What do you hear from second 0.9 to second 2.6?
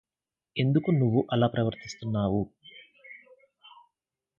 నువ్వు అలా ప్రవర్తిస్తున్నావు?